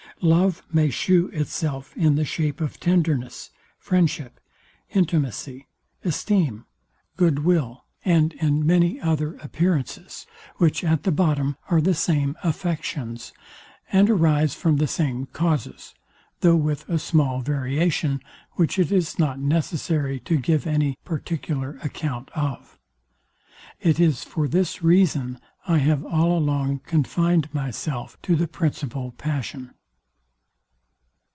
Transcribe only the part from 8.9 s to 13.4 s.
other appearances; which at the bottom are the same affections;